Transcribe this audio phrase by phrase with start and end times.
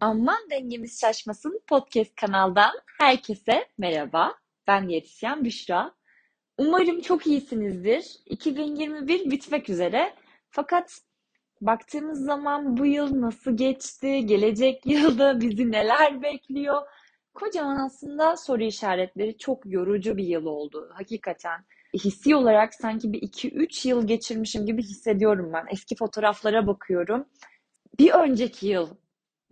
[0.00, 4.34] Aman dengemiz şaşmasın podcast kanaldan herkese merhaba.
[4.66, 5.94] Ben diyetisyen Büşra.
[6.58, 8.04] Umarım çok iyisinizdir.
[8.26, 10.14] 2021 bitmek üzere.
[10.50, 11.00] Fakat
[11.60, 14.26] baktığımız zaman bu yıl nasıl geçti?
[14.26, 16.82] Gelecek yılda bizi neler bekliyor?
[17.34, 20.90] Kocaman aslında soru işaretleri çok yorucu bir yıl oldu.
[20.92, 25.64] Hakikaten hissi olarak sanki bir 2-3 yıl geçirmişim gibi hissediyorum ben.
[25.72, 27.28] Eski fotoğraflara bakıyorum.
[27.98, 28.88] Bir önceki yıl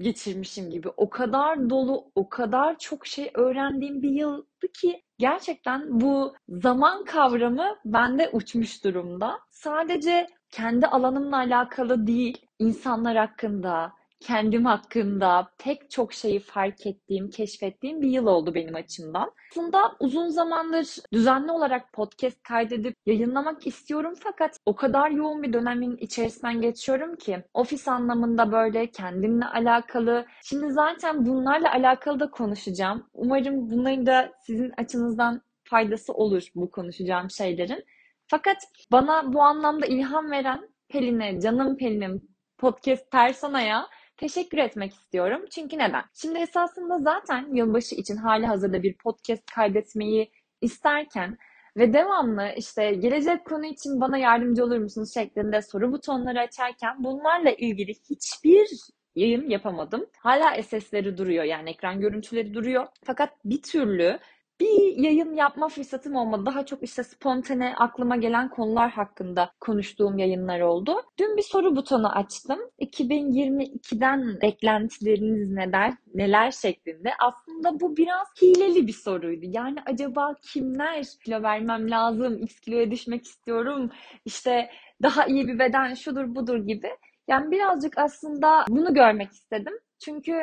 [0.01, 0.89] geçirmişim gibi.
[0.97, 7.77] O kadar dolu, o kadar çok şey öğrendiğim bir yıldı ki gerçekten bu zaman kavramı
[7.85, 9.39] bende uçmuş durumda.
[9.51, 13.93] Sadece kendi alanımla alakalı değil, insanlar hakkında,
[14.23, 19.33] kendim hakkında pek çok şeyi fark ettiğim, keşfettiğim bir yıl oldu benim açımdan.
[19.51, 25.97] Aslında uzun zamandır düzenli olarak podcast kaydedip yayınlamak istiyorum fakat o kadar yoğun bir dönemin
[25.97, 30.27] içerisinden geçiyorum ki ofis anlamında böyle kendimle alakalı.
[30.43, 33.07] Şimdi zaten bunlarla alakalı da konuşacağım.
[33.15, 37.85] Umarım bunların da sizin açınızdan faydası olur bu konuşacağım şeylerin.
[38.27, 38.57] Fakat
[38.93, 42.23] bana bu anlamda ilham veren Pelin'e, canım Pelin'im,
[42.59, 43.89] podcast personaya
[44.23, 45.45] teşekkür etmek istiyorum.
[45.51, 46.05] Çünkü neden?
[46.15, 51.39] Şimdi esasında zaten yılbaşı için hali hazırda bir podcast kaydetmeyi isterken
[51.77, 57.51] ve devamlı işte gelecek konu için bana yardımcı olur musunuz şeklinde soru butonları açarken bunlarla
[57.51, 58.69] ilgili hiçbir
[59.17, 60.07] yayın yapamadım.
[60.19, 62.87] Hala SS'leri duruyor yani ekran görüntüleri duruyor.
[63.05, 64.19] Fakat bir türlü
[64.63, 66.47] bir yayın yapma fırsatım olmadı.
[66.47, 71.03] Daha çok işte spontane aklıma gelen konular hakkında konuştuğum yayınlar oldu.
[71.19, 72.59] Dün bir soru butonu açtım.
[72.81, 77.11] 2022'den beklentileriniz neler, neler şeklinde.
[77.21, 79.47] Aslında bu biraz hileli bir soruydu.
[79.49, 83.91] Yani acaba kimler kilo vermem lazım, x kiloya düşmek istiyorum,
[84.25, 84.71] işte
[85.03, 86.91] daha iyi bir beden şudur budur gibi.
[87.29, 89.75] Yani birazcık aslında bunu görmek istedim.
[90.05, 90.43] Çünkü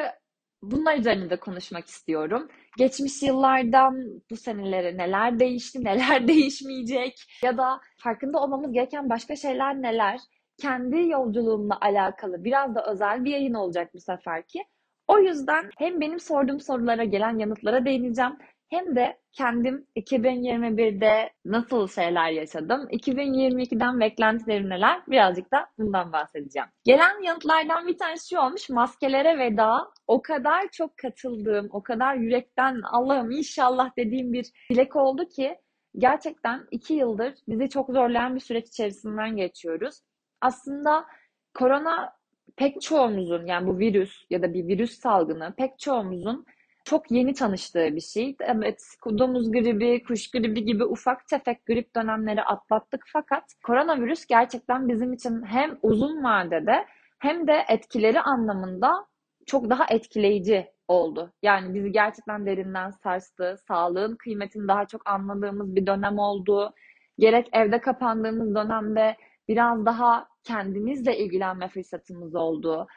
[0.62, 2.47] bunlar üzerinde konuşmak istiyorum.
[2.78, 9.81] Geçmiş yıllardan bu senelere neler değişti, neler değişmeyecek ya da farkında olmamız gereken başka şeyler
[9.81, 10.20] neler?
[10.62, 14.59] Kendi yolculuğumla alakalı biraz da özel bir yayın olacak bu seferki.
[15.08, 18.38] O yüzden hem benim sorduğum sorulara gelen yanıtlara değineceğim
[18.69, 26.68] hem de kendim 2021'de nasıl şeyler yaşadım, 2022'den beklentilerim neler birazcık da bundan bahsedeceğim.
[26.84, 32.81] Gelen yanıtlardan bir tanesi şu olmuş, maskelere veda o kadar çok katıldığım, o kadar yürekten
[32.91, 35.58] Allah'ım inşallah dediğim bir dilek oldu ki
[35.97, 39.96] gerçekten iki yıldır bizi çok zorlayan bir süreç içerisinden geçiyoruz.
[40.41, 41.06] Aslında
[41.53, 42.13] korona
[42.58, 46.46] pek çoğumuzun yani bu virüs ya da bir virüs salgını pek çoğumuzun
[46.90, 48.36] çok yeni tanıştığı bir şey.
[48.40, 55.14] Evet, domuz gribi, kuş gribi gibi ufak tefek grip dönemleri atlattık fakat koronavirüs gerçekten bizim
[55.14, 56.86] için hem uzun vadede
[57.20, 59.06] hem de etkileri anlamında
[59.46, 61.34] çok daha etkileyici oldu.
[61.42, 63.58] Yani bizi gerçekten derinden sarstı.
[63.68, 66.74] Sağlığın kıymetini daha çok anladığımız bir dönem oldu.
[67.20, 69.18] Gerek evde kapandığımız dönemde
[69.48, 72.88] biraz daha kendimizle ilgilenme fırsatımız oldu.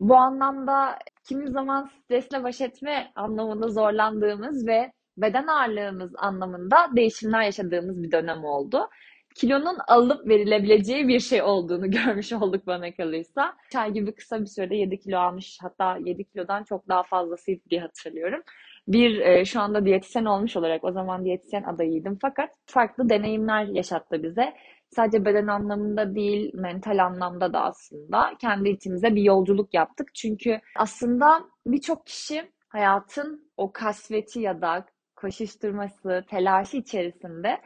[0.00, 0.98] Bu anlamda
[1.28, 8.44] kimi zaman stresle baş etme anlamında zorlandığımız ve beden ağırlığımız anlamında değişimler yaşadığımız bir dönem
[8.44, 8.88] oldu.
[9.36, 13.54] Kilonun alıp verilebileceği bir şey olduğunu görmüş olduk bana kalırsa.
[13.72, 17.80] Çay gibi kısa bir sürede 7 kilo almış hatta 7 kilodan çok daha fazlasıydı diye
[17.80, 18.42] hatırlıyorum.
[18.88, 24.22] Bir e, şu anda diyetisyen olmuş olarak o zaman diyetisyen adayıydım fakat farklı deneyimler yaşattı
[24.22, 24.54] bize
[24.90, 30.14] sadece beden anlamında değil, mental anlamda da aslında kendi içimize bir yolculuk yaptık.
[30.14, 34.86] Çünkü aslında birçok kişi hayatın o kasveti ya da
[35.16, 37.60] koşuşturması, telaşı içerisinde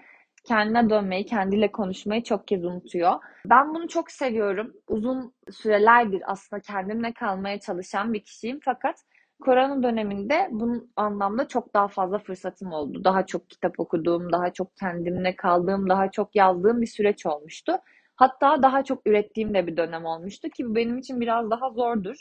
[0.44, 3.12] kendine dönmeyi, kendiyle konuşmayı çok kez unutuyor.
[3.47, 4.72] Ben bunu çok seviyorum.
[4.88, 8.60] Uzun sürelerdir aslında kendimle kalmaya çalışan bir kişiyim.
[8.64, 8.97] Fakat
[9.41, 13.05] korona döneminde bunun anlamda çok daha fazla fırsatım oldu.
[13.05, 17.73] Daha çok kitap okuduğum, daha çok kendimle kaldığım, daha çok yazdığım bir süreç olmuştu.
[18.17, 22.17] Hatta daha çok ürettiğim de bir dönem olmuştu ki bu benim için biraz daha zordur.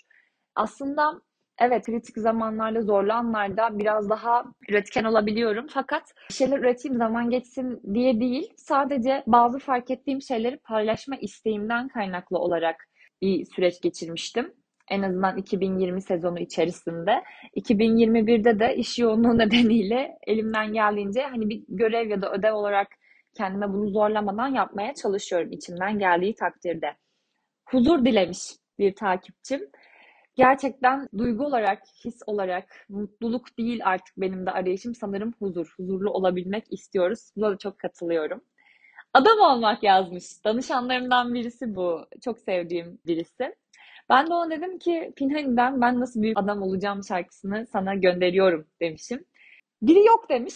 [0.55, 1.21] Aslında
[1.59, 5.67] evet kritik zamanlarda, zorlu anlarda biraz daha üretken olabiliyorum.
[5.69, 11.87] Fakat bir şeyler üreteyim zaman geçsin diye değil, sadece bazı fark ettiğim şeyleri paylaşma isteğimden
[11.87, 12.75] kaynaklı olarak
[13.21, 14.53] bir süreç geçirmiştim.
[14.89, 17.23] En azından 2020 sezonu içerisinde.
[17.55, 22.87] 2021'de de iş yoğunluğu nedeniyle elimden geldiğince hani bir görev ya da ödev olarak
[23.37, 26.95] kendime bunu zorlamadan yapmaya çalışıyorum içimden geldiği takdirde.
[27.65, 28.39] Huzur dilemiş
[28.79, 29.61] bir takipçim.
[30.35, 35.73] gerçekten duygu olarak, his olarak mutluluk değil artık benim de arayışım sanırım huzur.
[35.77, 37.31] Huzurlu olabilmek istiyoruz.
[37.35, 38.41] Buna da çok katılıyorum.
[39.13, 40.45] Adam olmak yazmış.
[40.45, 42.05] Danışanlarımdan birisi bu.
[42.25, 43.55] Çok sevdiğim birisi.
[44.09, 49.25] Ben de ona dedim ki Pinhani'den ben nasıl büyük adam olacağım şarkısını sana gönderiyorum demişim.
[49.81, 50.53] Biri yok demiş.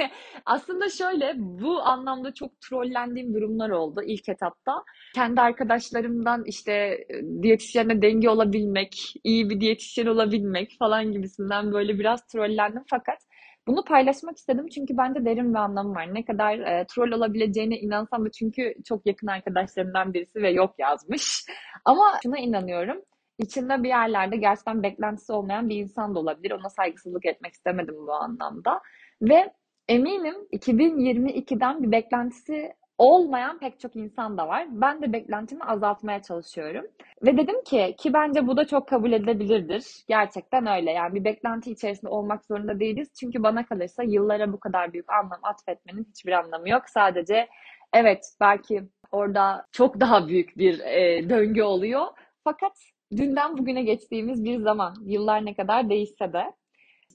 [0.46, 4.84] Aslında şöyle bu anlamda çok trollendiğim durumlar oldu ilk etapta.
[5.14, 12.26] Kendi arkadaşlarımdan işte e, diyetisyenle denge olabilmek, iyi bir diyetisyen olabilmek falan gibisinden böyle biraz
[12.26, 12.82] trollendim.
[12.90, 13.18] Fakat
[13.66, 16.14] bunu paylaşmak istedim çünkü bence derin bir anlamı var.
[16.14, 21.44] Ne kadar e, troll olabileceğine inansam da çünkü çok yakın arkadaşlarımdan birisi ve yok yazmış.
[21.84, 23.02] Ama şuna inanıyorum.
[23.38, 26.50] İçinde bir yerlerde gerçekten beklentisi olmayan bir insan da olabilir.
[26.50, 28.80] Ona saygısızlık etmek istemedim bu anlamda.
[29.22, 29.52] Ve
[29.88, 34.66] eminim 2022'den bir beklentisi olmayan pek çok insan da var.
[34.70, 36.86] Ben de beklentimi azaltmaya çalışıyorum.
[37.22, 40.04] Ve dedim ki ki bence bu da çok kabul edilebilirdir.
[40.08, 40.90] Gerçekten öyle.
[40.90, 43.08] Yani bir beklenti içerisinde olmak zorunda değiliz.
[43.20, 46.82] Çünkü bana kalırsa yıllara bu kadar büyük anlam atfetmenin hiçbir anlamı yok.
[46.88, 47.48] Sadece
[47.92, 48.82] evet belki
[49.12, 52.06] orada çok daha büyük bir e, döngü oluyor.
[52.44, 52.72] Fakat
[53.16, 54.94] dünden bugüne geçtiğimiz bir zaman.
[55.04, 56.52] Yıllar ne kadar değişse de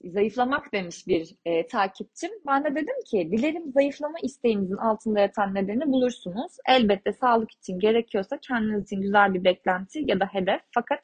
[0.04, 2.32] zayıflamak demiş bir e, takipçim.
[2.48, 6.52] Ben de dedim ki dilerim zayıflama isteğinizin altında yatan nedeni bulursunuz.
[6.68, 10.62] Elbette sağlık için gerekiyorsa kendiniz için güzel bir beklenti ya da hedef.
[10.74, 11.02] Fakat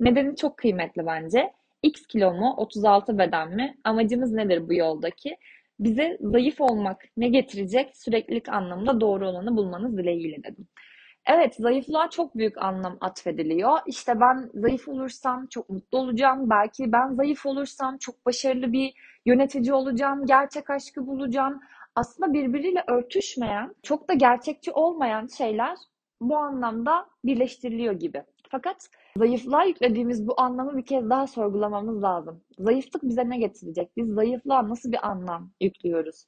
[0.00, 1.52] nedeni çok kıymetli bence.
[1.82, 3.76] X kilo mu, 36 beden mi?
[3.84, 5.36] Amacımız nedir bu yoldaki?
[5.80, 7.96] Bize zayıf olmak ne getirecek?
[7.96, 10.68] Süreklilik anlamında doğru olanı bulmanız dileğiyle dedim.
[11.26, 13.78] Evet, zayıflığa çok büyük anlam atfediliyor.
[13.86, 16.50] İşte ben zayıf olursam çok mutlu olacağım.
[16.50, 18.94] Belki ben zayıf olursam çok başarılı bir
[19.26, 20.26] yönetici olacağım.
[20.26, 21.60] Gerçek aşkı bulacağım.
[21.96, 25.76] Aslında birbiriyle örtüşmeyen, çok da gerçekçi olmayan şeyler
[26.20, 28.22] bu anlamda birleştiriliyor gibi.
[28.50, 32.40] Fakat zayıflığa yüklediğimiz bu anlamı bir kez daha sorgulamamız lazım.
[32.58, 33.96] Zayıflık bize ne getirecek?
[33.96, 36.26] Biz zayıflığa nasıl bir anlam yüklüyoruz?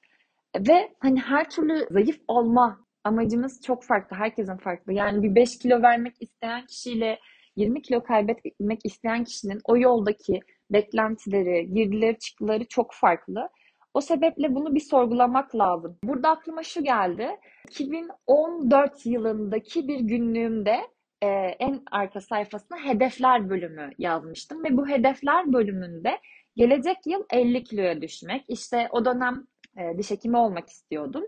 [0.69, 4.17] Ve hani her türlü zayıf olma amacımız çok farklı.
[4.17, 4.93] Herkesin farklı.
[4.93, 7.19] Yani bir 5 kilo vermek isteyen kişiyle
[7.56, 13.49] 20 kilo kaybetmek isteyen kişinin o yoldaki beklentileri, girdileri, çıktıları çok farklı.
[13.94, 15.99] O sebeple bunu bir sorgulamak lazım.
[16.05, 17.29] Burada aklıma şu geldi.
[17.69, 20.76] 2014 yılındaki bir günlüğümde
[21.23, 21.26] e,
[21.59, 26.19] en arka sayfasına hedefler bölümü yazmıştım ve bu hedefler bölümünde
[26.56, 28.44] gelecek yıl 50 kiloya düşmek.
[28.49, 31.25] İşte o dönem e, diş hekimi olmak istiyordum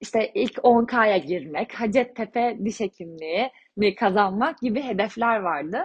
[0.00, 5.78] işte ilk 10K'ya girmek, Hacettepe diş hekimliği mi kazanmak gibi hedefler vardı.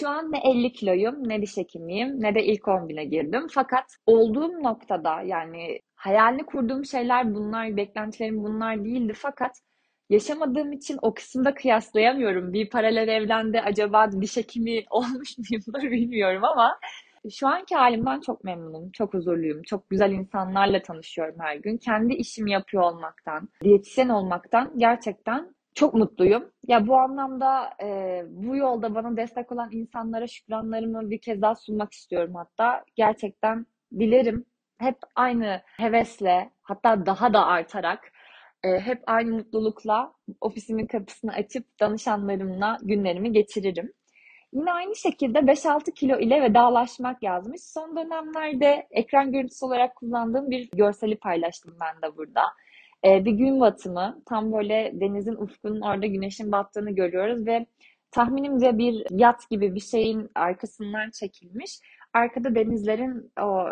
[0.00, 3.46] Şu an ne 50 kiloyum, ne diş hekimiyim, ne de ilk 10 bine girdim.
[3.50, 9.12] Fakat olduğum noktada yani hayalini kurduğum şeyler bunlar, beklentilerim bunlar değildi.
[9.16, 9.60] Fakat
[10.10, 12.52] yaşamadığım için o kısımda kıyaslayamıyorum.
[12.52, 16.78] Bir paralel evrende acaba diş hekimi olmuş muyumdur bilmiyorum ama
[17.30, 21.76] şu anki halimden çok memnunum, çok huzurluyum, çok güzel insanlarla tanışıyorum her gün.
[21.76, 26.50] Kendi işimi yapıyor olmaktan, diyetisyen olmaktan gerçekten çok mutluyum.
[26.66, 31.92] Ya bu anlamda e, bu yolda bana destek olan insanlara şükranlarımı bir kez daha sunmak
[31.92, 32.84] istiyorum hatta.
[32.96, 33.66] Gerçekten
[33.98, 34.44] dilerim
[34.78, 38.12] hep aynı hevesle hatta daha da artarak
[38.64, 43.92] e, hep aynı mutlulukla ofisimin kapısını açıp danışanlarımla günlerimi geçiririm.
[44.54, 47.62] Yine aynı şekilde 5-6 kilo ile vedalaşmak yazmış.
[47.62, 52.42] Son dönemlerde ekran görüntüsü olarak kullandığım bir görseli paylaştım ben de burada.
[53.04, 57.66] Ee, bir gün batımı, tam böyle denizin ufkunun orada güneşin battığını görüyoruz ve
[58.10, 61.80] tahminimce bir yat gibi bir şeyin arkasından çekilmiş.
[62.12, 63.66] Arkada denizlerin o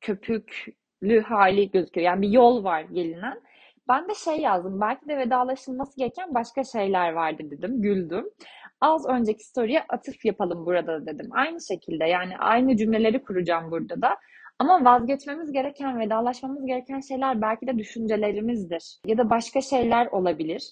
[0.00, 2.06] köpüklü hali gözüküyor.
[2.06, 3.40] Yani bir yol var gelinen.
[3.88, 4.80] Ben de şey yazdım.
[4.80, 7.82] Belki de vedalaşılması gereken başka şeyler vardı dedim.
[7.82, 8.24] Güldüm
[8.80, 11.28] az önceki story'e atıf yapalım burada dedim.
[11.30, 14.16] Aynı şekilde yani aynı cümleleri kuracağım burada da.
[14.58, 18.98] Ama vazgeçmemiz gereken, vedalaşmamız gereken şeyler belki de düşüncelerimizdir.
[19.06, 20.62] Ya da başka şeyler olabilir.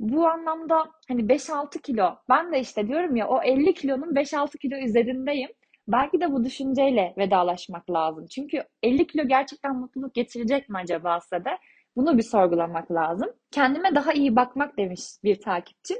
[0.00, 4.76] Bu anlamda hani 5-6 kilo, ben de işte diyorum ya o 50 kilonun 5-6 kilo
[4.76, 5.50] üzerindeyim.
[5.88, 8.26] Belki de bu düşünceyle vedalaşmak lazım.
[8.26, 11.58] Çünkü 50 kilo gerçekten mutluluk getirecek mi acaba size de?
[11.96, 13.28] Bunu bir sorgulamak lazım.
[13.50, 15.96] Kendime daha iyi bakmak demiş bir takipçim.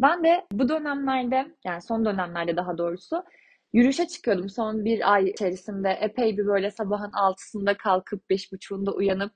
[0.00, 3.24] Ben de bu dönemlerde yani son dönemlerde daha doğrusu
[3.72, 4.48] yürüyüşe çıkıyordum.
[4.48, 9.32] Son bir ay içerisinde epey bir böyle sabahın altısında kalkıp beş buçuğunda uyanıp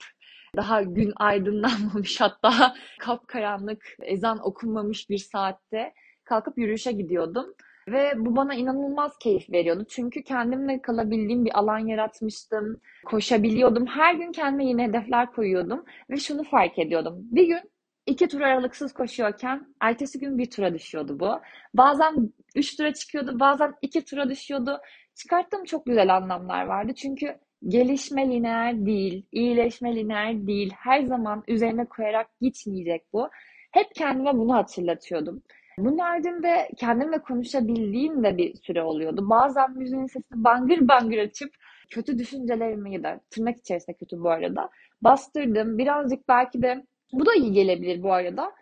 [0.57, 5.93] daha gün aydınlanmamış hatta kapkaranlık ezan okunmamış bir saatte
[6.25, 7.55] kalkıp yürüyüşe gidiyordum.
[7.89, 9.85] Ve bu bana inanılmaz keyif veriyordu.
[9.89, 12.81] Çünkü kendimle kalabildiğim bir alan yaratmıştım.
[13.07, 13.87] Koşabiliyordum.
[13.87, 15.85] Her gün kendime yeni hedefler koyuyordum.
[16.11, 17.15] Ve şunu fark ediyordum.
[17.19, 17.61] Bir gün
[18.07, 21.41] iki tur aralıksız koşuyorken ertesi gün bir tura düşüyordu bu.
[21.75, 24.81] Bazen üç tura çıkıyordu, bazen iki tura düşüyordu.
[25.15, 26.95] Çıkarttığım çok güzel anlamlar vardı.
[26.95, 27.39] Çünkü
[27.69, 30.73] gelişme lineer değil, iyileşme lineer değil.
[30.77, 33.29] Her zaman üzerine koyarak gitmeyecek bu.
[33.73, 35.43] Hep kendime bunu hatırlatıyordum.
[35.79, 39.31] Bunun haricinde kendimle konuşabildiğim de bir süre oluyordu.
[39.31, 41.51] Bazen müziğin sesini bangır bangır açıp
[41.91, 44.71] kötü düşüncelerimi ya da tırnak içerisinde kötü bu arada
[45.03, 45.79] bastırdım.
[45.79, 48.53] Birazcık belki de bu da iyi gelebilir bu arada.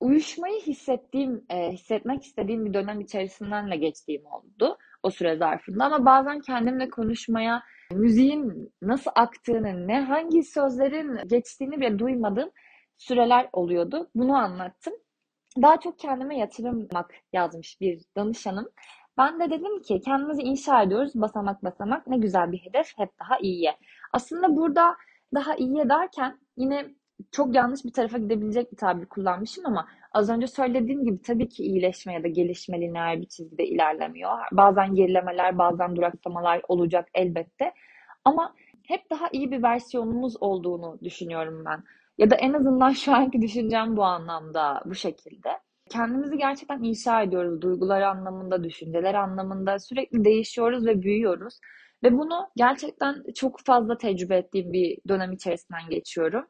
[0.00, 5.84] Uyuşmayı hissettiğim, e, hissetmek istediğim bir dönem içerisinden de geçtiğim oldu o süre zarfında.
[5.84, 12.50] Ama bazen kendimle konuşmaya, müziğin nasıl aktığını, ne hangi sözlerin geçtiğini bile duymadığım
[12.98, 14.10] süreler oluyordu.
[14.14, 14.94] Bunu anlattım.
[15.62, 18.68] Daha çok kendime yatırmak yazmış bir danışanım.
[19.18, 22.06] Ben de dedim ki kendimizi inşa ediyoruz basamak basamak.
[22.06, 23.76] Ne güzel bir hedef hep daha iyiye.
[24.12, 24.96] Aslında burada
[25.34, 26.86] daha iyiye derken yine
[27.32, 31.62] çok yanlış bir tarafa gidebilecek bir tabir kullanmışım ama az önce söylediğim gibi tabii ki
[31.62, 34.32] iyileşme ya da gelişme lineer bir çizgide ilerlemiyor.
[34.52, 37.72] Bazen gerilemeler, bazen duraksamalar olacak elbette.
[38.24, 38.54] Ama
[38.86, 41.84] hep daha iyi bir versiyonumuz olduğunu düşünüyorum ben.
[42.18, 45.48] Ya da en azından şu anki düşüncem bu anlamda, bu şekilde.
[45.90, 49.78] Kendimizi gerçekten inşa ediyoruz duygular anlamında, düşünceler anlamında.
[49.78, 51.58] Sürekli değişiyoruz ve büyüyoruz.
[52.02, 56.44] Ve bunu gerçekten çok fazla tecrübe ettiğim bir dönem içerisinden geçiyorum.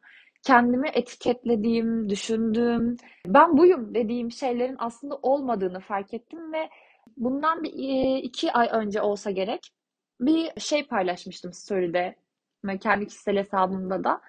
[0.46, 6.68] Kendimi etiketlediğim, düşündüğüm, ben buyum dediğim şeylerin aslında olmadığını fark ettim ve
[7.16, 9.72] bundan bir e, iki ay önce olsa gerek
[10.20, 12.16] bir şey paylaşmıştım story'de
[12.64, 14.20] ve kendi kişisel hesabımda da.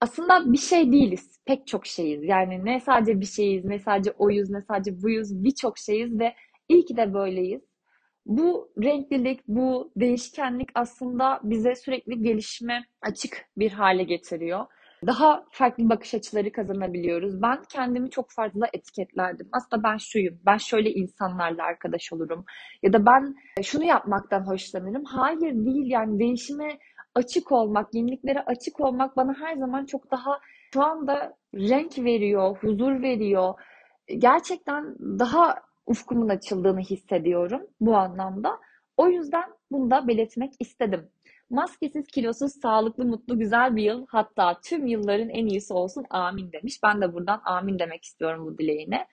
[0.00, 1.40] Aslında bir şey değiliz.
[1.46, 2.22] Pek çok şeyiz.
[2.24, 5.44] Yani ne sadece bir şeyiz, ne sadece oyuz, ne sadece buyuz.
[5.44, 6.34] Birçok şeyiz ve
[6.68, 7.62] iyi ki de böyleyiz.
[8.26, 14.66] Bu renklilik, bu değişkenlik aslında bize sürekli gelişme açık bir hale getiriyor.
[15.06, 17.42] Daha farklı bakış açıları kazanabiliyoruz.
[17.42, 19.48] Ben kendimi çok fazla etiketlerdim.
[19.52, 22.44] Aslında ben şuyum, ben şöyle insanlarla arkadaş olurum.
[22.82, 25.04] Ya da ben şunu yapmaktan hoşlanırım.
[25.04, 26.78] Hayır değil yani değişime
[27.14, 30.38] açık olmak, yeniliklere açık olmak bana her zaman çok daha
[30.74, 33.54] şu anda renk veriyor, huzur veriyor.
[34.18, 35.54] Gerçekten daha
[35.86, 38.60] ufkumun açıldığını hissediyorum bu anlamda.
[38.96, 41.08] O yüzden bunu da belirtmek istedim.
[41.50, 44.06] Maskesiz, kilosuz, sağlıklı, mutlu, güzel bir yıl.
[44.08, 46.82] Hatta tüm yılların en iyisi olsun amin demiş.
[46.82, 49.06] Ben de buradan amin demek istiyorum bu dileğine.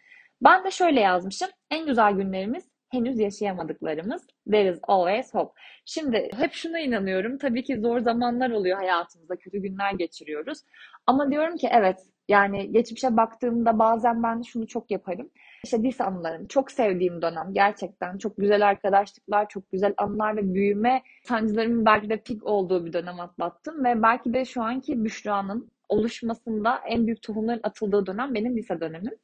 [0.43, 1.49] Ben de şöyle yazmışım.
[1.71, 4.27] En güzel günlerimiz henüz yaşayamadıklarımız.
[4.51, 5.61] There is always hope.
[5.85, 7.37] Şimdi hep şuna inanıyorum.
[7.37, 9.35] Tabii ki zor zamanlar oluyor hayatımızda.
[9.35, 10.59] Kötü günler geçiriyoruz.
[11.07, 15.29] Ama diyorum ki evet yani geçmişe baktığımda bazen ben şunu çok yaparım.
[15.63, 16.47] İşte lise anılarım.
[16.47, 17.53] Çok sevdiğim dönem.
[17.53, 22.93] Gerçekten çok güzel arkadaşlıklar, çok güzel anılar ve büyüme sancılarımın belki de pik olduğu bir
[22.93, 23.83] dönem atlattım.
[23.85, 29.15] Ve belki de şu anki Büşra'nın oluşmasında en büyük tohumların atıldığı dönem benim lise dönemim.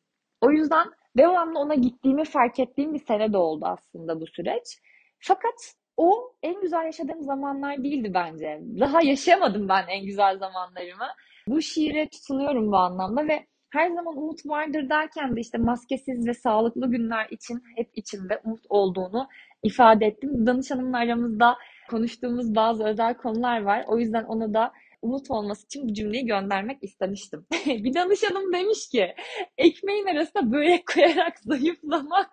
[0.42, 0.88] O yüzden
[1.18, 4.80] devamlı ona gittiğimi fark ettiğim bir sene de oldu aslında bu süreç.
[5.20, 8.62] Fakat o en güzel yaşadığım zamanlar değildi bence.
[8.80, 11.08] Daha yaşamadım ben en güzel zamanlarımı.
[11.48, 16.34] Bu şiire tutunuyorum bu anlamda ve her zaman umut vardır derken de işte maskesiz ve
[16.34, 19.28] sağlıklı günler için hep içimde umut olduğunu
[19.64, 20.48] ifade ettim.
[20.48, 21.58] Danışanımla aramızda
[21.90, 23.86] konuştuğumuz bazı özel konular var.
[23.88, 27.46] O yüzden ona da umut olması için bu cümleyi göndermek istemiştim.
[27.66, 29.16] bir danışanım demiş ki
[29.58, 32.30] ekmeğin arasına börek koyarak zayıflamak.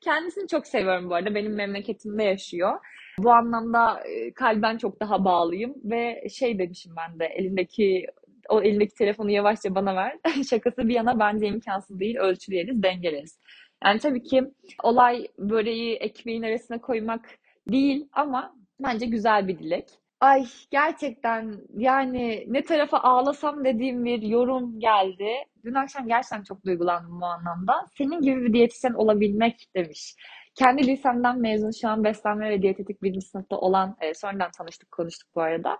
[0.00, 1.34] Kendisini çok seviyorum bu arada.
[1.34, 2.78] Benim memleketimde yaşıyor.
[3.18, 8.06] Bu anlamda e, kalben çok daha bağlıyım ve şey demişim ben de elindeki
[8.48, 10.18] o elindeki telefonu yavaşça bana ver.
[10.50, 12.16] Şakası bir yana bence imkansız değil.
[12.16, 13.38] Ölçüleriz, dengeleriz.
[13.84, 14.44] Yani tabii ki
[14.82, 17.30] olay böreği ekmeğin arasına koymak
[17.68, 19.88] değil ama bence güzel bir dilek.
[20.20, 25.30] Ay gerçekten yani ne tarafa ağlasam dediğim bir yorum geldi.
[25.64, 27.86] Dün akşam gerçekten çok duygulandım bu anlamda.
[27.98, 30.14] Senin gibi bir diyetisyen olabilmek demiş.
[30.54, 35.28] Kendi lisemden mezun şu an beslenme ve diyetetik birinci sınıfta olan e, sonradan tanıştık konuştuk
[35.34, 35.78] bu arada.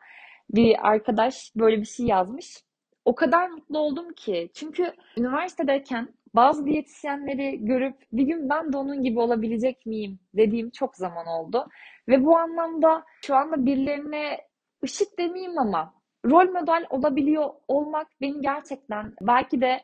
[0.51, 2.63] Bir arkadaş böyle bir şey yazmış.
[3.05, 4.51] O kadar mutlu oldum ki.
[4.55, 10.97] Çünkü üniversitedeyken bazı diyetisyenleri görüp bir gün ben de onun gibi olabilecek miyim dediğim çok
[10.97, 11.69] zaman oldu.
[12.09, 14.39] Ve bu anlamda şu anda birilerine
[14.85, 15.95] ışık demeyeyim ama
[16.27, 19.81] rol model olabiliyor olmak beni gerçekten belki de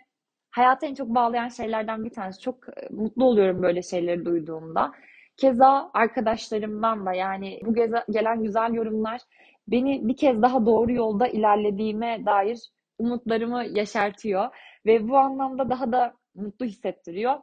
[0.51, 2.41] hayata en çok bağlayan şeylerden bir tanesi.
[2.41, 4.93] Çok e, mutlu oluyorum böyle şeyleri duyduğumda.
[5.37, 7.75] Keza arkadaşlarımdan da yani bu
[8.11, 9.21] gelen güzel yorumlar
[9.69, 12.59] beni bir kez daha doğru yolda ilerlediğime dair
[12.99, 14.49] umutlarımı yaşartıyor
[14.87, 17.35] ve bu anlamda daha da mutlu hissettiriyor.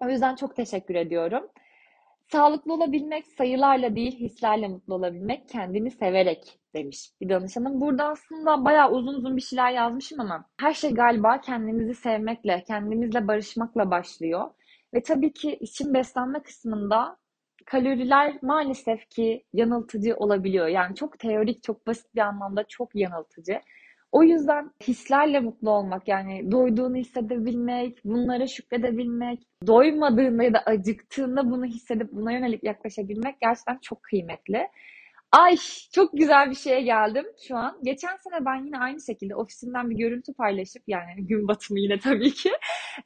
[0.00, 1.48] O yüzden çok teşekkür ediyorum.
[2.32, 7.80] Sağlıklı olabilmek sayılarla değil hislerle mutlu olabilmek, kendini severek demiş bir danışanım.
[7.80, 13.28] Burada aslında bayağı uzun uzun bir şeyler yazmışım ama her şey galiba kendimizi sevmekle, kendimizle
[13.28, 14.50] barışmakla başlıyor.
[14.94, 17.16] Ve tabii ki için beslenme kısmında
[17.66, 20.66] kaloriler maalesef ki yanıltıcı olabiliyor.
[20.66, 23.60] Yani çok teorik, çok basit bir anlamda çok yanıltıcı.
[24.14, 31.64] O yüzden hislerle mutlu olmak yani doyduğunu hissedebilmek, bunlara şükredebilmek, doymadığında ya da acıktığında bunu
[31.64, 34.68] hissedip buna yönelik yaklaşabilmek gerçekten çok kıymetli.
[35.32, 35.56] Ay
[35.92, 37.78] çok güzel bir şeye geldim şu an.
[37.82, 42.30] Geçen sene ben yine aynı şekilde ofisimden bir görüntü paylaşıp yani gün batımı yine tabii
[42.30, 42.50] ki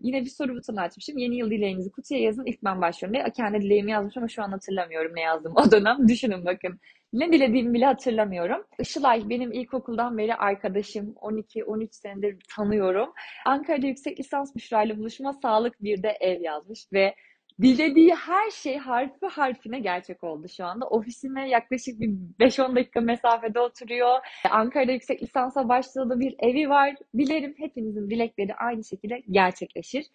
[0.00, 1.18] yine bir soru butonu açmışım.
[1.18, 3.32] Yeni yıl dileğinizi kutuya yazın ilk ben başlıyorum diye.
[3.36, 6.08] Kendi dileğimi yazmışım ama şu an hatırlamıyorum ne yazdım o dönem.
[6.08, 6.80] Düşünün bakın.
[7.12, 8.64] Ne dilediğimi bile hatırlamıyorum.
[8.78, 11.14] Işılay benim ilkokuldan beri arkadaşım.
[11.20, 13.12] 12-13 senedir tanıyorum.
[13.46, 17.14] Ankara'da yüksek lisans Büşra ile buluşma sağlık bir de ev yazmış ve
[17.62, 20.86] dilediği her şey harfi harfine gerçek oldu şu anda.
[20.86, 22.08] Ofisime yaklaşık bir
[22.40, 24.18] 5-10 dakika mesafede oturuyor.
[24.50, 26.94] Ankara'da yüksek lisansa başladığı bir evi var.
[27.18, 30.06] Dilerim hepinizin dilekleri aynı şekilde gerçekleşir.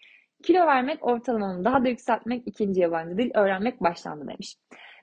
[0.43, 4.57] Kilo vermek ortalamamı daha da yükseltmek ikinci yabancı dil öğrenmek başlandı demiş.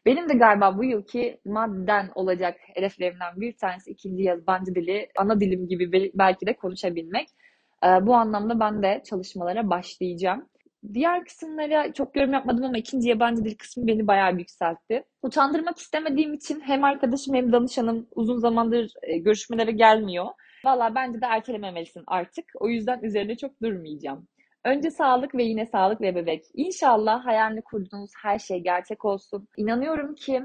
[0.07, 5.69] Benim de galiba bu yılki madden olacak hedeflerimden bir tanesi ikinci yabancı dili, ana dilim
[5.69, 7.29] gibi belki de konuşabilmek.
[8.01, 10.49] Bu anlamda ben de çalışmalara başlayacağım.
[10.95, 15.05] Diğer kısımlara çok yorum yapmadım ama ikinci yabancı dil kısmı beni bayağı yükseltti.
[15.23, 20.27] Utandırmak istemediğim için hem arkadaşım hem danışanım uzun zamandır e, görüşmelere gelmiyor.
[20.65, 22.45] Valla bence de ertelememelisin artık.
[22.61, 24.29] O yüzden üzerine çok durmayacağım.
[24.65, 26.45] Önce sağlık ve yine sağlık ve bebek.
[26.55, 29.49] İnşallah hayalini kurduğunuz her şey gerçek olsun.
[29.57, 30.43] İnanıyorum ki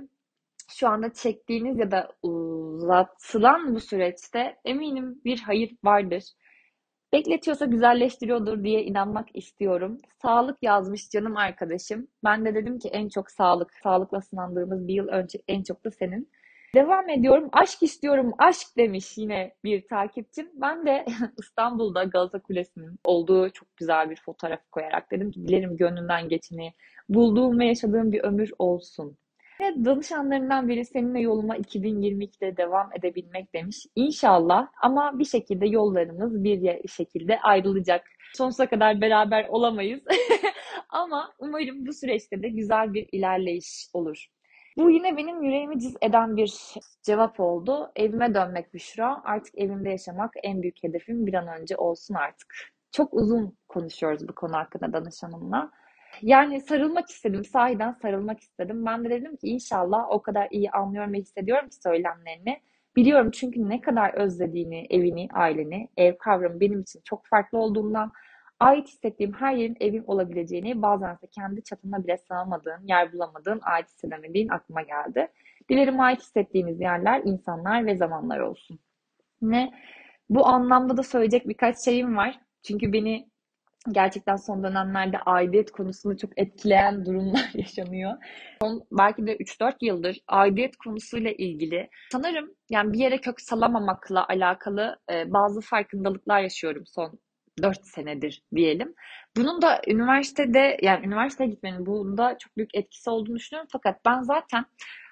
[0.70, 6.24] şu anda çektiğiniz ya da uzatılan bu süreçte eminim bir hayır vardır.
[7.14, 9.98] Bekletiyorsa güzelleştiriyordur diye inanmak istiyorum.
[10.22, 12.08] Sağlık yazmış canım arkadaşım.
[12.24, 15.92] Ben de dedim ki en çok sağlık, sağlıkla sınandığımız bir yıl önce en çok da
[15.92, 16.30] senin.
[16.76, 17.50] Devam ediyorum.
[17.54, 20.50] Aşk istiyorum, aşk demiş yine bir takipçim.
[20.54, 21.06] Ben de
[21.40, 26.74] İstanbul'da Galata Kulesi'nin olduğu çok güzel bir fotoğraf koyarak dedim ki dilerim gönlünden geçeni,
[27.10, 29.18] bulduğum ve yaşadığım bir ömür olsun.
[29.62, 33.86] Ve danışanlarından biri seninle yoluma 2022'de devam edebilmek demiş.
[33.96, 38.06] İnşallah ama bir şekilde yollarımız bir şekilde ayrılacak.
[38.34, 40.04] Sonsuza kadar beraber olamayız.
[40.90, 44.35] ama umarım bu süreçte de güzel bir ilerleyiş olur.
[44.78, 47.92] Bu yine benim yüreğimi ciz eden bir cevap oldu.
[47.96, 49.22] Evime dönmek Büşra.
[49.24, 52.56] Artık evimde yaşamak en büyük hedefim bir an önce olsun artık.
[52.92, 55.72] Çok uzun konuşuyoruz bu konu hakkında danışanımla.
[56.22, 57.46] Yani sarılmak istedim.
[57.46, 58.86] Sahiden sarılmak istedim.
[58.86, 62.62] Ben de dedim ki inşallah o kadar iyi anlıyorum ve hissediyorum ki söylemlerini.
[62.96, 68.12] Biliyorum çünkü ne kadar özlediğini, evini, aileni, ev kavramı benim için çok farklı olduğundan
[68.60, 73.88] ait hissettiğim her yerin evim olabileceğini, bazen ise kendi çatına bile sığamadığın, yer bulamadığın, ait
[73.88, 75.28] hissedemediğin aklıma geldi.
[75.70, 78.80] Dilerim ait hissettiğiniz yerler, insanlar ve zamanlar olsun.
[79.42, 79.74] Ne?
[80.30, 82.40] Bu anlamda da söyleyecek birkaç şeyim var.
[82.64, 83.30] Çünkü beni
[83.92, 88.14] gerçekten son dönemlerde aidiyet konusunda çok etkileyen durumlar yaşanıyor.
[88.62, 95.00] Son belki de 3-4 yıldır aidiyet konusuyla ilgili sanırım yani bir yere kök salamamakla alakalı
[95.12, 97.20] e, bazı farkındalıklar yaşıyorum son
[97.64, 98.96] 4 senedir diyelim.
[99.38, 103.70] Bunun da üniversitede yani üniversiteye gitmenin bunda çok büyük etkisi olduğunu düşünüyorum.
[103.72, 104.66] Fakat ben zaten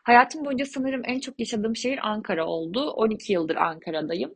[0.03, 2.91] hayatım boyunca sanırım en çok yaşadığım şehir Ankara oldu.
[2.91, 4.36] 12 yıldır Ankara'dayım.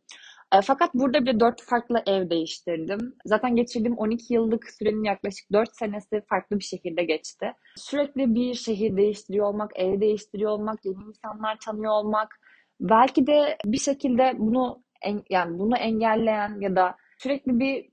[0.53, 3.15] E, fakat burada bile 4 farklı ev değiştirdim.
[3.25, 7.53] Zaten geçirdiğim 12 yıllık sürenin yaklaşık 4 senesi farklı bir şehirde geçti.
[7.75, 12.39] Sürekli bir şehir değiştiriyor olmak, ev değiştiriyor olmak, yeni insanlar tanıyor olmak,
[12.79, 14.83] belki de bir şekilde bunu
[15.29, 17.89] yani bunu engelleyen ya da sürekli bir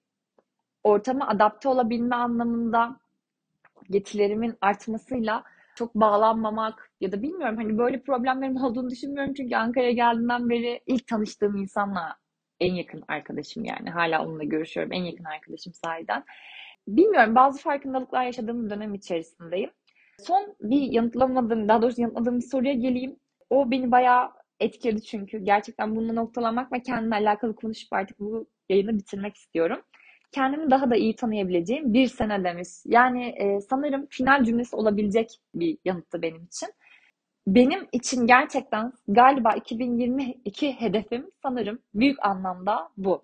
[0.84, 2.96] ortama adapte olabilme anlamında
[3.88, 5.44] yetilerimin artmasıyla
[5.74, 11.06] çok bağlanmamak ya da bilmiyorum hani böyle problemlerin olduğunu düşünmüyorum çünkü Ankara'ya geldiğimden beri ilk
[11.06, 12.16] tanıştığım insanla
[12.60, 13.90] en yakın arkadaşım yani.
[13.90, 14.92] Hala onunla görüşüyorum.
[14.92, 16.24] En yakın arkadaşım sahiden.
[16.88, 19.70] Bilmiyorum bazı farkındalıklar yaşadığım dönem içerisindeyim.
[20.18, 23.16] Son bir yanıtlamadığım, daha doğrusu yanıtladığım bir soruya geleyim.
[23.50, 25.38] O beni bayağı etkiledi çünkü.
[25.38, 29.80] Gerçekten bununla noktalamak ve kendimle alakalı konuşup artık bu yayını bitirmek istiyorum.
[30.34, 32.68] Kendimi daha da iyi tanıyabileceğim bir sene demiş.
[32.84, 36.68] Yani e, sanırım final cümlesi olabilecek bir yanıttı benim için
[37.46, 43.22] benim için gerçekten galiba 2022 hedefim sanırım büyük anlamda bu.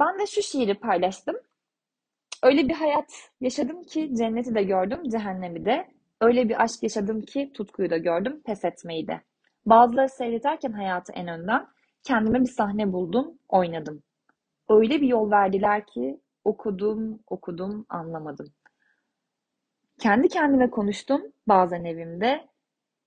[0.00, 1.36] Ben de şu şiiri paylaştım.
[2.42, 3.10] Öyle bir hayat
[3.40, 5.88] yaşadım ki cenneti de gördüm, cehennemi de.
[6.20, 9.20] Öyle bir aşk yaşadım ki tutkuyu da gördüm, pes etmeyi de.
[9.66, 11.66] Bazıları seyrederken hayatı en önden
[12.04, 14.02] kendime bir sahne buldum, oynadım.
[14.68, 18.46] Öyle bir yol verdiler ki okudum, okudum, anlamadım.
[20.00, 22.48] Kendi kendime konuştum bazen evimde.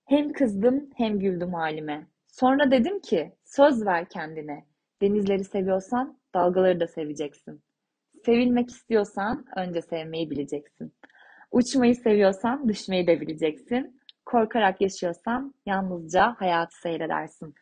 [0.04, 2.06] Hem kızdım hem güldüm halime.
[2.26, 4.64] Sonra dedim ki söz ver kendine.
[5.02, 7.62] Denizleri seviyorsan dalgaları da seveceksin.
[8.24, 10.94] Sevilmek istiyorsan önce sevmeyi bileceksin.
[11.50, 14.00] Uçmayı seviyorsan düşmeyi de bileceksin.
[14.26, 17.54] Korkarak yaşıyorsan yalnızca hayatı seyredersin.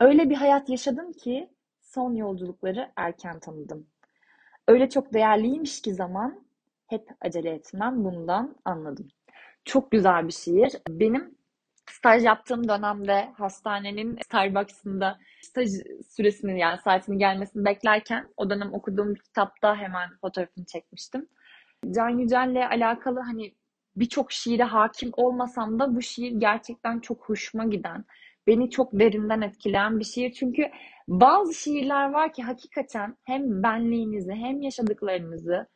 [0.00, 1.50] Öyle bir hayat yaşadım ki
[1.94, 3.86] son yolculukları erken tanıdım.
[4.68, 6.44] Öyle çok değerliymiş ki zaman
[6.86, 9.08] hep acele etmem bundan anladım.
[9.64, 10.72] Çok güzel bir şiir.
[10.88, 11.38] Benim
[11.90, 15.68] staj yaptığım dönemde hastanenin Starbucks'ında staj
[16.08, 21.28] süresinin yani saatinin gelmesini beklerken o dönem okuduğum bir kitapta hemen fotoğrafını çekmiştim.
[21.90, 23.54] Can Yücel'le alakalı hani
[23.96, 28.04] birçok şiire hakim olmasam da bu şiir gerçekten çok hoşuma giden,
[28.48, 30.32] beni çok derinden etkileyen bir şiir.
[30.32, 30.62] Çünkü
[31.08, 35.66] bazı şiirler var ki hakikaten hem benliğinizi hem yaşadıklarınızı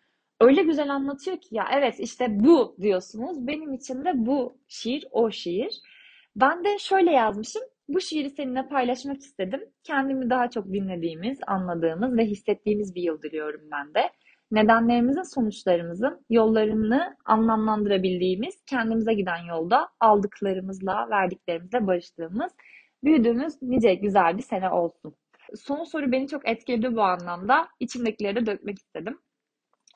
[0.40, 3.46] öyle güzel anlatıyor ki ya evet işte bu diyorsunuz.
[3.46, 5.80] Benim için de bu şiir o şiir.
[6.36, 7.62] Ben de şöyle yazmışım.
[7.88, 9.60] Bu şiiri seninle paylaşmak istedim.
[9.84, 14.10] Kendimi daha çok dinlediğimiz, anladığımız ve hissettiğimiz bir yıl diliyorum ben de.
[14.52, 22.52] Nedenlerimizin, sonuçlarımızın yollarını anlamlandırabildiğimiz, kendimize giden yolda aldıklarımızla, verdiklerimizle barıştığımız,
[23.04, 25.14] büyüdüğümüz nice güzel bir sene olsun.
[25.56, 27.68] Son soru beni çok etkiledi bu anlamda.
[27.80, 29.18] İçimdekileri de dökmek istedim.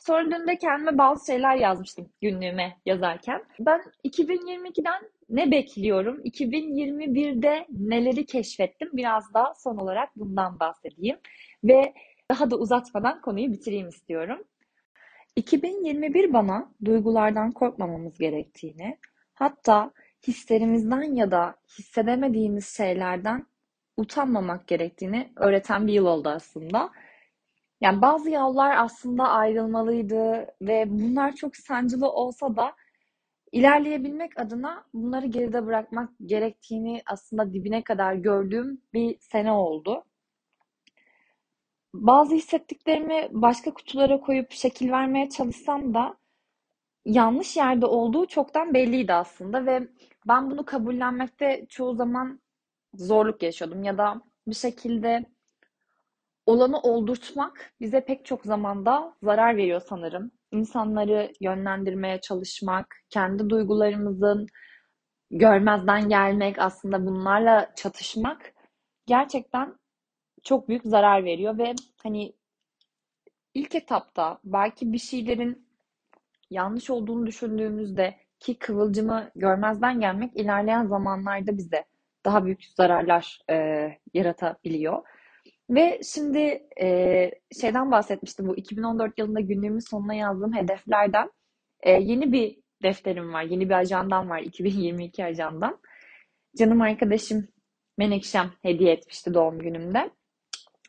[0.08, 3.44] De kendime bazı şeyler yazmıştım günlüğüme yazarken.
[3.58, 6.20] Ben 2022'den ne bekliyorum?
[6.24, 8.90] 2021'de neleri keşfettim?
[8.92, 11.16] Biraz daha son olarak bundan bahsedeyim.
[11.64, 11.94] Ve
[12.30, 14.44] daha da uzatmadan konuyu bitireyim istiyorum.
[15.36, 18.98] 2021 bana duygulardan korkmamamız gerektiğini,
[19.34, 19.90] hatta
[20.26, 23.46] hislerimizden ya da hissedemediğimiz şeylerden
[23.96, 26.90] utanmamak gerektiğini öğreten bir yıl oldu aslında.
[27.80, 32.72] Yani bazı yollar aslında ayrılmalıydı ve bunlar çok sancılı olsa da
[33.52, 40.04] ilerleyebilmek adına bunları geride bırakmak gerektiğini aslında dibine kadar gördüğüm bir sene oldu.
[42.00, 46.16] Bazı hissettiklerimi başka kutulara koyup şekil vermeye çalışsam da
[47.04, 49.88] yanlış yerde olduğu çoktan belliydi aslında ve
[50.28, 52.40] ben bunu kabullenmekte çoğu zaman
[52.94, 55.24] zorluk yaşıyordum ya da bir şekilde
[56.46, 60.30] olanı oldurtmak bize pek çok zamanda zarar veriyor sanırım.
[60.52, 64.46] İnsanları yönlendirmeye çalışmak, kendi duygularımızın
[65.30, 68.52] görmezden gelmek, aslında bunlarla çatışmak
[69.06, 69.76] gerçekten
[70.46, 72.32] çok büyük zarar veriyor ve hani
[73.54, 75.66] ilk etapta belki bir şeylerin
[76.50, 81.84] yanlış olduğunu düşündüğümüzde ki kıvılcımı görmezden gelmek ilerleyen zamanlarda bize
[82.24, 85.02] daha büyük zararlar e, yaratabiliyor.
[85.70, 87.30] Ve şimdi e,
[87.60, 91.30] şeyden bahsetmiştim bu 2014 yılında günlüğümün sonuna yazdığım hedeflerden
[91.80, 95.78] e, yeni bir defterim var, yeni bir ajandam var 2022 ajandam.
[96.58, 97.48] Canım arkadaşım
[97.98, 100.10] Menekşem hediye etmişti doğum günümde.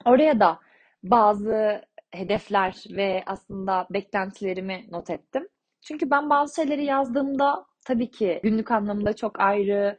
[0.05, 0.59] Oraya da
[1.03, 1.81] bazı
[2.11, 5.47] hedefler ve aslında beklentilerimi not ettim.
[5.81, 9.97] Çünkü ben bazı şeyleri yazdığımda tabii ki günlük anlamında çok ayrı,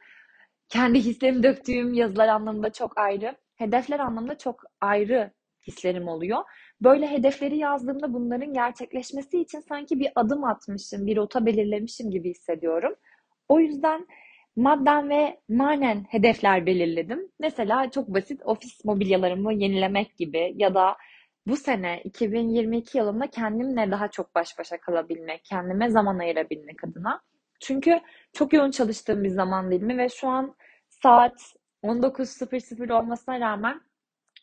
[0.69, 5.31] kendi hislerimi döktüğüm yazılar anlamında çok ayrı, hedefler anlamında çok ayrı
[5.67, 6.45] hislerim oluyor.
[6.81, 12.95] Böyle hedefleri yazdığımda bunların gerçekleşmesi için sanki bir adım atmışım, bir rota belirlemişim gibi hissediyorum.
[13.49, 14.07] O yüzden
[14.59, 17.29] madden ve manen hedefler belirledim.
[17.40, 20.97] Mesela çok basit ofis mobilyalarımı yenilemek gibi ya da
[21.47, 27.21] bu sene 2022 yılında kendimle daha çok baş başa kalabilmek, kendime zaman ayırabilmek adına.
[27.61, 28.01] Çünkü
[28.33, 30.55] çok yoğun çalıştığım bir zaman dilimi ve şu an
[30.88, 33.81] saat 19.00 olmasına rağmen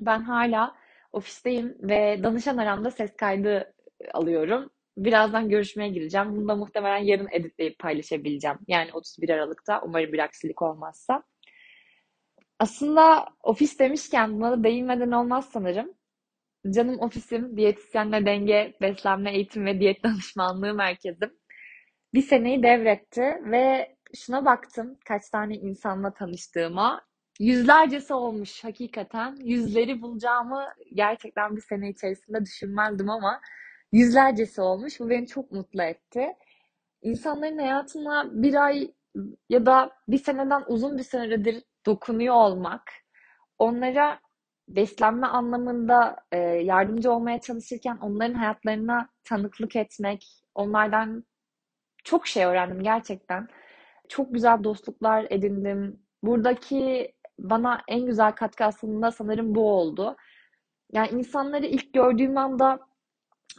[0.01, 0.75] ben hala
[1.13, 3.73] ofisteyim ve danışan aramda ses kaydı
[4.13, 4.69] alıyorum.
[4.97, 6.35] Birazdan görüşmeye gireceğim.
[6.35, 8.57] Bunu da muhtemelen yarın editleyip paylaşabileceğim.
[8.67, 9.81] Yani 31 Aralık'ta.
[9.81, 11.23] Umarım bir aksilik olmazsa.
[12.59, 15.93] Aslında ofis demişken buna da değinmeden olmaz sanırım.
[16.69, 21.31] Canım ofisim, diyetisyenle denge, beslenme, eğitim ve diyet danışmanlığı merkezim.
[22.13, 27.01] Bir seneyi devretti ve şuna baktım kaç tane insanla tanıştığıma.
[27.39, 29.35] Yüzlercesi olmuş hakikaten.
[29.35, 33.41] Yüzleri bulacağımı gerçekten bir sene içerisinde düşünmezdim ama
[33.91, 34.99] yüzlercesi olmuş.
[34.99, 36.33] Bu beni çok mutlu etti.
[37.01, 38.91] İnsanların hayatına bir ay
[39.49, 42.91] ya da bir seneden uzun bir süredir dokunuyor olmak,
[43.59, 44.19] onlara
[44.67, 51.23] beslenme anlamında e, yardımcı olmaya çalışırken onların hayatlarına tanıklık etmek, onlardan
[52.03, 53.47] çok şey öğrendim gerçekten.
[54.09, 55.99] Çok güzel dostluklar edindim.
[56.23, 60.15] Buradaki bana en güzel katkı aslında sanırım bu oldu.
[60.91, 62.79] Yani insanları ilk gördüğüm anda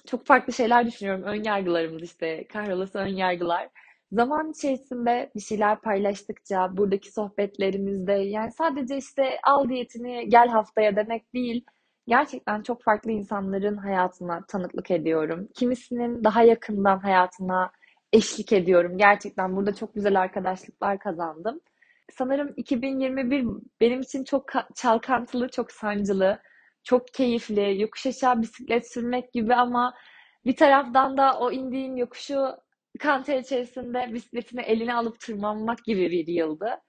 [0.06, 1.22] çok farklı şeyler düşünüyorum.
[1.22, 3.68] Ön yargılarımız işte, kahrolası ön yargılar.
[4.12, 11.34] Zaman içerisinde bir şeyler paylaştıkça, buradaki sohbetlerimizde yani sadece işte al diyetini gel haftaya demek
[11.34, 11.64] değil.
[12.08, 15.48] Gerçekten çok farklı insanların hayatına tanıklık ediyorum.
[15.54, 17.70] Kimisinin daha yakından hayatına
[18.12, 18.98] eşlik ediyorum.
[18.98, 21.60] Gerçekten burada çok güzel arkadaşlıklar kazandım.
[22.12, 23.46] Sanırım 2021
[23.80, 26.38] benim için çok çalkantılı, çok sancılı,
[26.86, 29.94] çok keyifli, yokuş aşağı bisiklet sürmek gibi ama
[30.46, 32.56] bir taraftan da o indiğin yokuşu
[33.00, 36.80] kanter içerisinde bisikletini eline alıp tırmanmak gibi bir yıldı.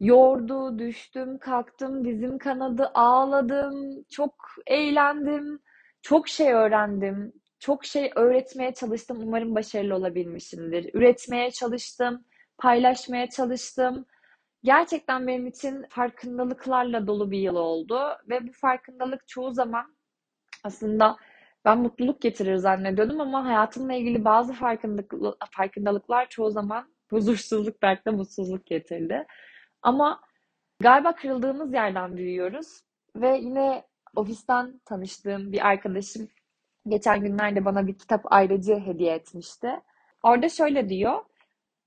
[0.00, 4.34] Yordu, düştüm, kalktım, dizim kanadı, ağladım, çok
[4.66, 5.60] eğlendim,
[6.02, 9.18] çok şey öğrendim, çok şey öğretmeye çalıştım.
[9.22, 10.94] Umarım başarılı olabilmişimdir.
[10.94, 12.24] Üretmeye çalıştım,
[12.58, 14.06] paylaşmaya çalıştım.
[14.64, 19.96] Gerçekten benim için farkındalıklarla dolu bir yıl oldu ve bu farkındalık çoğu zaman
[20.64, 21.16] aslında
[21.64, 24.52] ben mutluluk getirir zannediyordum ama hayatımla ilgili bazı
[25.50, 29.26] farkındalıklar çoğu zaman huzursuzluk belki de mutsuzluk getirdi.
[29.82, 30.20] Ama
[30.80, 32.80] galiba kırıldığımız yerden büyüyoruz
[33.16, 33.84] ve yine
[34.16, 36.28] ofisten tanıştığım bir arkadaşım
[36.88, 39.80] geçen günlerde bana bir kitap ayrıcı hediye etmişti.
[40.22, 41.24] Orada şöyle diyor.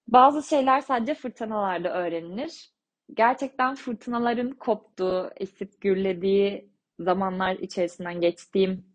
[0.07, 2.71] Bazı şeyler sadece fırtınalarda öğrenilir.
[3.13, 8.85] Gerçekten fırtınaların koptuğu, esip gürlediği zamanlar içerisinden geçtiğim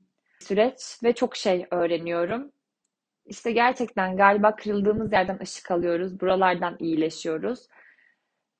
[0.40, 2.52] süreç ve çok şey öğreniyorum.
[3.26, 6.20] İşte gerçekten galiba kırıldığımız yerden ışık alıyoruz.
[6.20, 7.68] Buralardan iyileşiyoruz.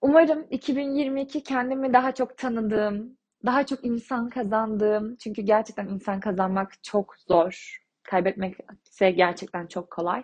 [0.01, 5.17] Umarım 2022 kendimi daha çok tanıdığım, daha çok insan kazandığım.
[5.17, 7.83] Çünkü gerçekten insan kazanmak çok zor.
[8.03, 8.57] Kaybetmek
[8.87, 10.23] ise gerçekten çok kolay.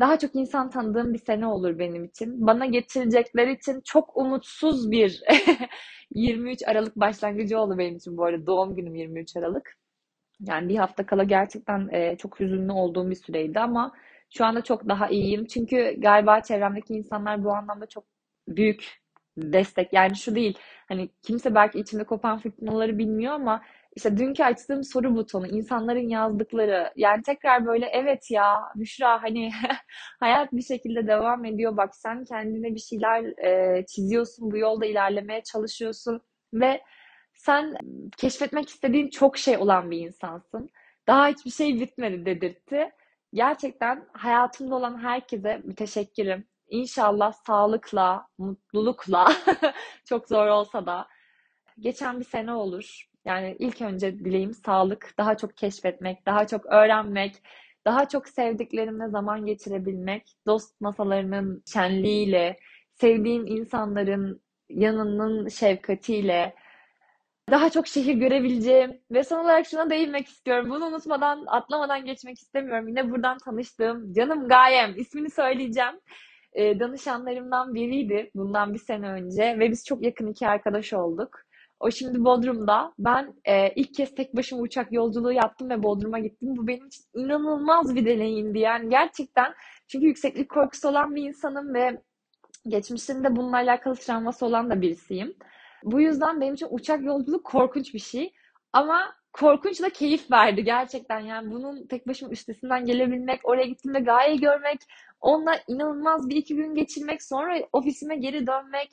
[0.00, 2.46] Daha çok insan tanıdığım bir sene olur benim için.
[2.46, 5.22] Bana getirecekler için çok umutsuz bir
[6.14, 8.46] 23 Aralık başlangıcı oldu benim için bu arada.
[8.46, 9.76] Doğum günüm 23 Aralık.
[10.40, 13.92] Yani bir hafta kala gerçekten e, çok hüzünlü olduğum bir süreydi ama
[14.30, 15.46] şu anda çok daha iyiyim.
[15.46, 18.04] Çünkü galiba çevremdeki insanlar bu anlamda çok
[18.48, 19.00] büyük
[19.38, 19.92] destek.
[19.92, 23.62] Yani şu değil, hani kimse belki içinde kopan fırtınaları bilmiyor ama
[23.96, 29.50] işte dünkü açtığım soru butonu, insanların yazdıkları, yani tekrar böyle evet ya Büşra hani
[30.20, 31.76] hayat bir şekilde devam ediyor.
[31.76, 36.20] Bak sen kendine bir şeyler e, çiziyorsun, bu yolda ilerlemeye çalışıyorsun
[36.54, 36.80] ve
[37.34, 37.74] sen
[38.16, 40.70] keşfetmek istediğin çok şey olan bir insansın.
[41.06, 42.90] Daha hiçbir şey bitmedi dedirtti.
[43.32, 46.48] Gerçekten hayatımda olan herkese müteşekkirim.
[46.68, 49.32] İnşallah sağlıkla, mutlulukla,
[50.04, 51.08] çok zor olsa da
[51.78, 53.13] geçen bir sene olur.
[53.24, 57.42] Yani ilk önce dileğim sağlık, daha çok keşfetmek, daha çok öğrenmek,
[57.84, 62.58] daha çok sevdiklerimle zaman geçirebilmek, dost masalarının şenliğiyle,
[62.94, 66.54] sevdiğim insanların yanının şefkatiyle,
[67.50, 70.70] daha çok şehir görebileceğim ve son olarak şuna değinmek istiyorum.
[70.70, 72.88] Bunu unutmadan, atlamadan geçmek istemiyorum.
[72.88, 76.00] Yine buradan tanıştığım canım Gayem, ismini söyleyeceğim.
[76.52, 81.40] E, danışanlarımdan biriydi bundan bir sene önce ve biz çok yakın iki arkadaş olduk.
[81.84, 82.92] O şimdi Bodrum'da.
[82.98, 86.56] Ben e, ilk kez tek başıma uçak yolculuğu yaptım ve Bodrum'a gittim.
[86.56, 88.58] Bu benim için inanılmaz bir deneyimdi.
[88.58, 89.54] Yani gerçekten
[89.88, 92.02] çünkü yükseklik korkusu olan bir insanım ve
[92.68, 95.34] geçmişinde bununla alakalı travması olan da birisiyim.
[95.82, 98.32] Bu yüzden benim için uçak yolculuğu korkunç bir şey.
[98.72, 101.20] Ama korkunç da keyif verdi gerçekten.
[101.20, 104.80] Yani bunun tek başıma üstesinden gelebilmek, oraya gittiğimde Gaye görmek,
[105.20, 108.90] onunla inanılmaz bir iki gün geçirmek, sonra ofisime geri dönmek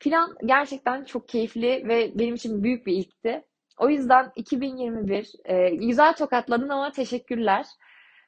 [0.00, 3.44] filan gerçekten çok keyifli ve benim için büyük bir ilkti.
[3.78, 7.66] O yüzden 2021 e, güzel tokatladın ama teşekkürler.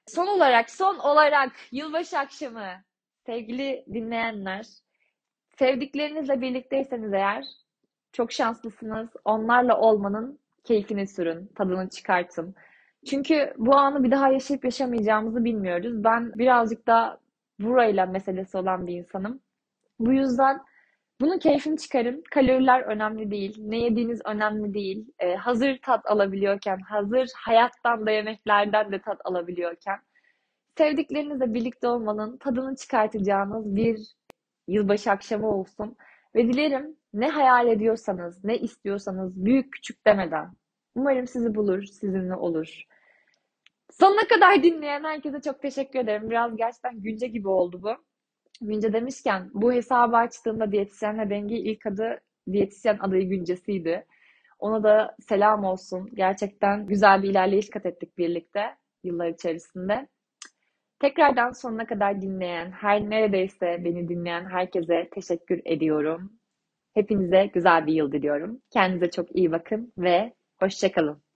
[0.06, 2.68] Son olarak, son olarak yılbaşı akşamı
[3.26, 4.66] sevgili dinleyenler,
[5.58, 7.44] sevdiklerinizle birlikteyseniz eğer
[8.12, 9.08] çok şanslısınız.
[9.24, 12.54] Onlarla olmanın keyfini sürün, tadını çıkartın.
[13.06, 16.04] Çünkü bu anı bir daha yaşayıp yaşamayacağımızı bilmiyoruz.
[16.04, 17.20] Ben birazcık da
[17.60, 19.40] burayla meselesi olan bir insanım.
[19.98, 20.60] Bu yüzden
[21.22, 22.22] bunun keyfini çıkarın.
[22.30, 23.56] Kaloriler önemli değil.
[23.58, 25.06] Ne yediğiniz önemli değil.
[25.18, 29.98] Ee, hazır tat alabiliyorken, hazır hayattan da yemeklerden de tat alabiliyorken,
[30.78, 34.14] sevdiklerinizle birlikte olmanın tadını çıkartacağınız bir
[34.68, 35.96] yılbaşı akşamı olsun.
[36.34, 40.50] Ve dilerim ne hayal ediyorsanız, ne istiyorsanız büyük küçük demeden
[40.94, 42.82] umarım sizi bulur, sizinle olur.
[43.90, 46.30] Sonuna kadar dinleyen herkese çok teşekkür ederim.
[46.30, 48.11] Biraz gerçekten günce gibi oldu bu.
[48.62, 52.20] Günce demişken bu hesabı açtığımda diyetisyenle Bengi ilk adı
[52.52, 54.06] diyetisyen adayı Günce'siydi.
[54.58, 56.10] Ona da selam olsun.
[56.14, 60.08] Gerçekten güzel bir ilerleyiş kat ettik birlikte yıllar içerisinde.
[61.00, 66.32] Tekrardan sonuna kadar dinleyen, her neredeyse beni dinleyen herkese teşekkür ediyorum.
[66.94, 68.60] Hepinize güzel bir yıl diliyorum.
[68.70, 71.22] Kendinize çok iyi bakın ve hoşçakalın.